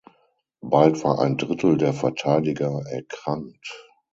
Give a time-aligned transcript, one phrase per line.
[0.63, 3.71] Bald war ein Drittel der Verteidiger erkrankt.